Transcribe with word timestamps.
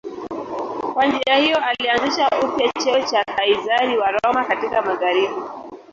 Kwa 0.93 1.05
njia 1.05 1.35
hiyo 1.37 1.57
alianzisha 1.65 2.29
upya 2.43 2.71
cheo 2.83 3.01
cha 3.01 3.23
Kaizari 3.23 3.97
wa 3.97 4.11
Roma 4.11 4.45
katika 4.45 4.81
magharibi. 4.81 5.33